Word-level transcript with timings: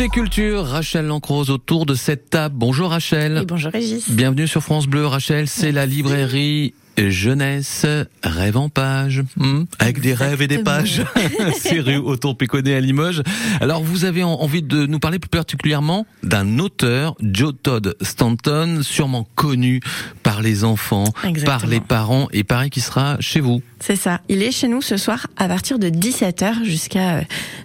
Côté 0.00 0.08
culture, 0.08 0.64
Rachel 0.64 1.04
Lancrose 1.04 1.50
autour 1.50 1.84
de 1.84 1.92
cette 1.92 2.30
table. 2.30 2.54
Bonjour 2.56 2.88
Rachel. 2.88 3.40
Et 3.42 3.44
bonjour 3.44 3.70
Régis. 3.70 4.08
Bienvenue 4.08 4.48
sur 4.48 4.62
France 4.62 4.86
Bleu 4.86 5.04
Rachel, 5.04 5.46
c'est 5.46 5.72
la 5.72 5.84
librairie 5.84 6.72
jeunesse, 7.08 7.86
rêve 8.22 8.56
en 8.56 8.68
page, 8.68 9.22
hmm, 9.36 9.64
avec 9.78 10.00
des 10.00 10.12
rêves 10.12 10.42
et 10.42 10.48
des 10.48 10.58
pages. 10.58 11.02
c'est 11.58 11.80
rue 11.80 11.96
Auton 11.96 12.34
Péconnet 12.34 12.74
à 12.74 12.80
Limoges. 12.80 13.22
Alors 13.60 13.82
vous 13.82 14.04
avez 14.04 14.22
envie 14.22 14.62
de 14.62 14.86
nous 14.86 14.98
parler 14.98 15.18
plus 15.18 15.30
particulièrement 15.30 16.06
d'un 16.22 16.58
auteur, 16.58 17.16
Joe 17.22 17.54
Todd 17.62 17.96
Stanton, 18.02 18.80
sûrement 18.82 19.26
connu 19.34 19.80
par 20.22 20.42
les 20.42 20.64
enfants, 20.64 21.04
par 21.46 21.66
les 21.66 21.80
parents 21.80 22.28
et 22.32 22.44
pareil 22.44 22.70
qui 22.70 22.80
sera 22.80 23.16
chez 23.20 23.40
vous. 23.40 23.62
C'est 23.80 23.96
ça. 23.96 24.20
Il 24.28 24.42
est 24.42 24.52
chez 24.52 24.68
nous 24.68 24.82
ce 24.82 24.98
soir 24.98 25.26
à 25.36 25.48
partir 25.48 25.78
de 25.78 25.88
17h 25.88 26.64
jusqu'à 26.64 27.22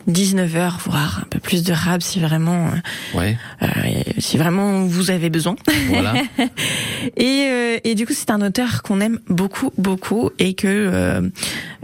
19h, 0.10 0.56
euh, 0.56 0.70
voire 0.86 1.22
un 1.24 1.28
peu 1.30 1.40
plus 1.40 1.64
de 1.64 1.74
rap 1.74 2.02
si 2.02 2.20
vraiment, 2.20 2.67
euh, 2.67 3.20
ouais. 3.20 3.38
euh, 3.62 3.67
si 4.17 4.38
vraiment 4.38 4.86
vous 4.86 5.12
avez 5.12 5.30
besoin. 5.30 5.56
Voilà. 5.90 6.14
et, 7.17 7.48
euh, 7.50 7.78
et 7.84 7.95
du 7.95 8.06
coup, 8.06 8.14
c'est 8.14 8.30
un 8.30 8.42
auteur 8.42 8.81
qu'on 8.81 9.02
aime 9.02 9.20
beaucoup, 9.30 9.72
beaucoup 9.78 10.30
et 10.40 10.54
que 10.54 10.68
euh, 10.68 11.30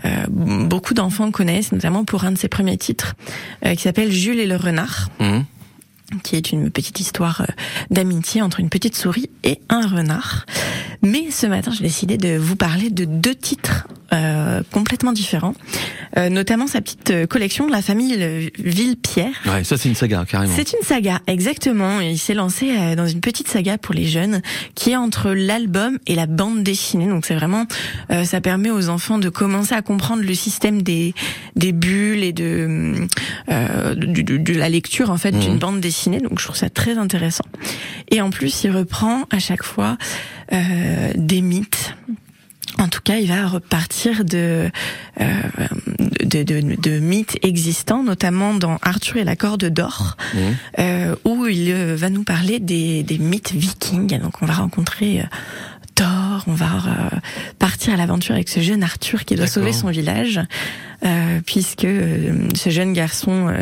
euh, 0.05 0.26
beaucoup 0.30 0.94
d'enfants 0.94 1.31
connaissent, 1.31 1.72
notamment 1.72 2.05
pour 2.05 2.23
un 2.23 2.31
de 2.31 2.38
ses 2.38 2.48
premiers 2.48 2.77
titres 2.77 3.16
euh, 3.66 3.76
qui 3.76 3.84
s'appelle 3.84 4.12
Jules 4.12 4.40
et 4.40 4.48
le 4.48 4.55
renard. 4.55 5.09
Mmh. 5.20 5.40
qui 6.23 6.36
est 6.36 6.52
une 6.52 6.70
petite 6.72 7.00
histoire 7.00 7.45
d'amitié 7.90 8.41
entre 8.41 8.59
une 8.59 8.70
petite 8.70 8.98
souris 8.98 9.30
et 9.44 9.62
un 9.70 9.88
renard. 9.88 10.45
Mais 11.02 11.31
ce 11.31 11.48
matin, 11.48 11.72
j'ai 11.72 11.84
décidé 11.84 12.17
de 12.17 12.38
vous 12.38 12.58
parler 12.58 12.90
de 12.90 13.05
deux 13.05 13.34
titres 13.34 13.88
euh, 14.51 14.61
complètement 14.71 15.13
différent, 15.13 15.53
euh, 16.17 16.29
notamment 16.29 16.67
sa 16.67 16.81
petite 16.81 17.11
euh, 17.11 17.25
collection 17.25 17.67
de 17.67 17.71
la 17.71 17.81
famille 17.81 18.51
Villepierre. 18.59 19.33
Ouais, 19.45 19.63
ça 19.63 19.77
c'est 19.77 19.89
une 19.89 19.95
saga 19.95 20.25
carrément. 20.27 20.53
C'est 20.55 20.73
une 20.73 20.83
saga, 20.83 21.19
exactement. 21.27 21.99
Il 22.01 22.17
s'est 22.17 22.33
lancé 22.33 22.69
euh, 22.71 22.95
dans 22.95 23.08
une 23.08 23.21
petite 23.21 23.47
saga 23.47 23.77
pour 23.77 23.93
les 23.93 24.05
jeunes 24.05 24.41
qui 24.75 24.91
est 24.91 24.95
entre 24.95 25.31
l'album 25.31 25.97
et 26.08 26.16
la 26.16 26.25
bande 26.25 26.63
dessinée. 26.63 27.08
Donc 27.08 27.25
c'est 27.25 27.35
vraiment, 27.35 27.66
euh, 28.11 28.23
ça 28.23 28.41
permet 28.41 28.71
aux 28.71 28.89
enfants 28.89 29.19
de 29.19 29.30
commencer 29.30 29.73
à 29.73 29.81
comprendre 29.81 30.23
le 30.23 30.33
système 30.33 30.81
des 30.81 31.13
des 31.55 31.71
bulles 31.71 32.23
et 32.23 32.33
de 32.33 33.08
de, 33.47 34.21
de, 34.21 34.38
de, 34.38 34.53
la 34.53 34.69
lecture 34.69 35.11
en 35.11 35.17
fait 35.17 35.31
d'une 35.31 35.55
mmh. 35.55 35.59
bande 35.59 35.81
dessinée. 35.81 36.19
Donc 36.19 36.39
je 36.39 36.45
trouve 36.45 36.58
ça 36.58 36.69
très 36.69 36.97
intéressant. 36.97 37.45
Et 38.09 38.21
en 38.21 38.30
plus, 38.30 38.63
il 38.63 38.71
reprend 38.71 39.23
à 39.31 39.39
chaque 39.39 39.63
fois 39.63 39.97
des 41.15 41.41
mythes 41.41 41.95
cas, 43.12 43.20
il 43.20 43.28
va 43.28 43.48
repartir 43.48 44.26
de, 44.26 44.70
euh, 45.20 45.26
de, 46.23 46.44
de, 46.44 46.76
de, 46.76 47.00
mythes 47.00 47.38
existants, 47.44 48.04
notamment 48.04 48.54
dans 48.54 48.78
Arthur 48.81 49.17
et 49.17 49.23
la 49.23 49.36
corde 49.36 49.66
d'or, 49.66 50.17
mmh. 50.34 50.38
euh, 50.80 51.16
où 51.26 51.48
il 51.48 51.72
euh, 51.72 51.95
va 51.95 52.09
nous 52.09 52.23
parler 52.23 52.59
des, 52.59 53.04
des 53.04 53.17
mythes 53.17 53.52
vikings. 53.54 54.20
Donc, 54.20 54.42
on 54.42 54.45
va 54.45 54.54
rencontrer 54.54 55.22
euh, 55.22 55.23
Thor, 55.95 56.44
on 56.48 56.54
va 56.54 56.70
partir 57.59 57.94
à 57.94 57.98
l'aventure 57.98 58.34
avec 58.34 58.48
ce 58.48 58.62
jeune 58.62 58.82
Arthur 58.82 59.26
qui 59.26 59.36
doit 59.36 59.45
sauver 59.45 59.73
son 59.73 59.89
village, 59.89 60.39
euh, 61.04 61.42
puisque 61.45 61.82
ce 61.86 62.70
jeune 62.70 62.94
garçon 62.94 63.54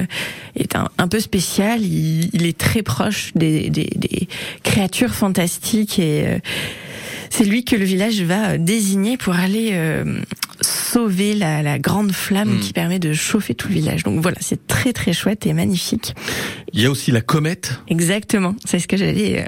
est 0.55 0.75
un, 0.75 0.89
un, 1.00 1.08
peu 1.08 1.20
spécial. 1.20 1.81
Il, 1.81 2.30
il, 2.33 2.45
est 2.45 2.55
très 2.55 2.83
proche 2.83 3.31
des, 3.33 3.72
des, 3.72 3.89
des 3.95 4.27
créatures 4.61 5.16
fantastiques 5.16 5.97
et 5.97 6.39
c'est 7.39 7.45
lui 7.45 7.63
que 7.63 7.77
le 7.77 7.85
village 7.85 8.21
va 8.23 8.57
désigner 8.57 9.15
pour 9.15 9.33
aller 9.33 9.69
euh, 9.71 10.19
sauver 10.59 11.33
la, 11.33 11.63
la, 11.63 11.79
grande 11.79 12.11
flamme 12.11 12.57
mm. 12.57 12.59
qui 12.59 12.73
permet 12.73 12.99
de 12.99 13.13
chauffer 13.13 13.55
tout 13.55 13.69
le 13.69 13.75
village. 13.75 14.03
Donc 14.03 14.19
voilà, 14.19 14.35
c'est 14.41 14.67
très 14.67 14.91
très 14.91 15.13
chouette 15.13 15.45
et 15.45 15.53
magnifique. 15.53 16.15
Il 16.73 16.81
y 16.81 16.85
a 16.85 16.91
aussi 16.91 17.11
la 17.11 17.21
comète. 17.21 17.79
Exactement, 17.87 18.55
c'est 18.65 18.79
ce 18.79 18.89
que 18.89 18.97
j'allais 18.97 19.39
euh, 19.39 19.45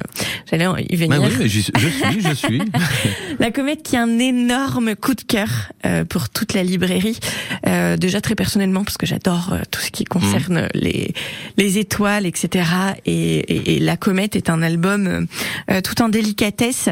j'allais 0.50 0.86
y 0.90 0.96
venir. 0.96 1.22
Bah 1.22 1.28
oui, 1.38 1.50
je, 1.50 1.60
je 1.60 1.88
suis, 1.90 2.22
je 2.22 2.34
suis. 2.34 2.62
la 3.40 3.52
comète 3.52 3.84
qui 3.84 3.98
a 3.98 4.04
un 4.04 4.20
énorme 4.20 4.96
coup 4.96 5.14
de 5.14 5.24
cœur 5.24 5.50
euh, 5.86 6.06
pour 6.06 6.30
toute 6.30 6.54
la 6.54 6.64
librairie. 6.64 7.20
Euh, 7.68 7.98
déjà 7.98 8.22
très 8.22 8.36
personnellement 8.36 8.84
parce 8.84 8.98
que 8.98 9.06
j'adore 9.06 9.52
euh, 9.52 9.60
tout 9.70 9.82
ce 9.82 9.92
qui 9.92 10.06
concerne 10.06 10.62
mm. 10.62 10.70
les 10.76 11.14
les 11.58 11.78
étoiles, 11.78 12.26
etc. 12.26 12.66
Et, 13.06 13.38
et, 13.38 13.76
et, 13.76 13.80
la 13.80 13.98
comète 13.98 14.36
est 14.36 14.50
un 14.50 14.62
album 14.62 15.28
euh, 15.70 15.82
tout 15.82 16.02
en 16.02 16.10
délicatesse. 16.10 16.90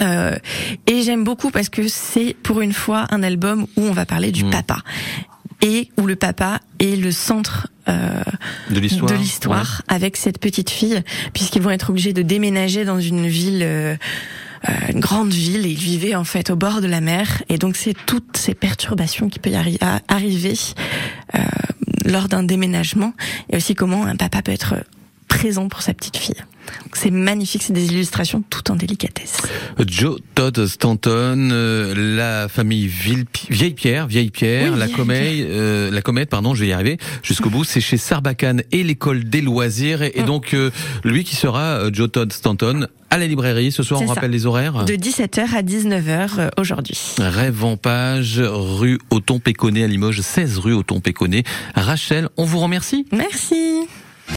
Euh, 0.00 0.36
et 0.86 1.02
j'aime 1.02 1.24
beaucoup 1.24 1.50
parce 1.50 1.68
que 1.68 1.88
c'est 1.88 2.34
pour 2.42 2.60
une 2.60 2.72
fois 2.72 3.06
un 3.10 3.22
album 3.22 3.66
où 3.76 3.82
on 3.82 3.92
va 3.92 4.06
parler 4.06 4.32
du 4.32 4.44
mmh. 4.44 4.50
papa. 4.50 4.78
Et 5.60 5.88
où 5.98 6.06
le 6.06 6.14
papa 6.14 6.60
est 6.78 6.96
le 6.96 7.10
centre 7.10 7.66
euh, 7.88 8.22
de 8.70 8.78
l'histoire. 8.78 9.82
ouais. 9.88 9.94
avec 9.94 10.16
cette 10.16 10.38
petite 10.38 10.70
fille 10.70 11.02
puisqu'ils 11.32 11.62
vont 11.62 11.70
être 11.70 11.90
obligés 11.90 12.12
de 12.12 12.22
déménager 12.22 12.84
dans 12.84 13.00
une 13.00 13.26
ville 13.26 13.62
euh, 13.62 13.96
euh, 14.68 14.72
une 14.92 15.00
grande 15.00 15.32
ville. 15.32 15.66
Et 15.66 15.70
ils 15.70 15.78
vivaient 15.78 16.14
en 16.14 16.24
fait 16.24 16.50
au 16.50 16.56
bord 16.56 16.80
de 16.80 16.86
la 16.86 17.00
mer. 17.00 17.42
Et 17.48 17.58
donc 17.58 17.76
c'est 17.76 17.94
toutes 18.06 18.36
ces 18.36 18.54
perturbations 18.54 19.28
qui 19.28 19.38
peuvent 19.38 19.54
arri 19.54 19.78
arriver 20.08 20.54
euh, 21.34 21.38
lors 22.04 22.28
d'un 22.28 22.42
déménagement. 22.42 23.12
Et 23.50 23.56
aussi 23.56 23.74
comment 23.74 24.04
un 24.04 24.16
papa 24.16 24.42
peut 24.42 24.52
être 24.52 24.76
présent 25.38 25.68
pour 25.68 25.82
sa 25.82 25.94
petite 25.94 26.16
fille. 26.16 26.34
C'est 26.92 27.12
magnifique, 27.12 27.62
c'est 27.62 27.72
des 27.72 27.86
illustrations 27.86 28.42
tout 28.50 28.72
en 28.72 28.76
délicatesse. 28.76 29.38
Joe 29.86 30.18
Todd 30.34 30.66
Stanton, 30.66 31.48
euh, 31.52 32.16
la 32.16 32.48
famille 32.48 32.88
Ville, 32.88 33.24
Vieille 33.48 33.74
Pierre, 33.74 34.08
Vieille 34.08 34.30
Pierre, 34.30 34.72
oui, 34.72 34.78
la 34.78 34.88
comète, 34.88 35.46
euh, 35.48 35.90
la 35.90 36.02
comète, 36.02 36.28
pardon, 36.28 36.54
je 36.54 36.62
vais 36.62 36.68
y 36.68 36.72
arriver 36.72 36.98
jusqu'au 37.22 37.50
bout. 37.50 37.62
C'est 37.62 37.80
chez 37.80 37.96
Sarbacane 37.98 38.62
et 38.72 38.82
l'école 38.82 39.24
des 39.24 39.40
loisirs, 39.40 40.02
et, 40.02 40.12
et 40.16 40.22
mm. 40.22 40.26
donc 40.26 40.54
euh, 40.54 40.70
lui 41.04 41.22
qui 41.22 41.36
sera 41.36 41.90
Joe 41.92 42.10
Todd 42.10 42.32
Stanton 42.32 42.88
à 43.10 43.18
la 43.18 43.26
librairie. 43.26 43.72
Ce 43.72 43.82
soir, 43.82 44.00
on 44.02 44.06
ça. 44.06 44.14
rappelle 44.14 44.30
les 44.30 44.46
horaires 44.46 44.84
De 44.84 44.94
17h 44.94 45.54
à 45.54 45.62
19h 45.62 46.28
euh, 46.38 46.48
aujourd'hui. 46.58 46.98
Rêve 47.18 47.64
en 47.64 47.76
page, 47.76 48.40
rue 48.40 48.98
Auton 49.10 49.38
Péconnet 49.38 49.84
à 49.84 49.86
Limoges, 49.86 50.20
16 50.20 50.58
rue 50.58 50.74
Auton 50.74 51.00
Péconnet. 51.00 51.44
Rachel, 51.74 52.28
on 52.36 52.44
vous 52.44 52.58
remercie. 52.58 53.06
Merci. 53.12 53.86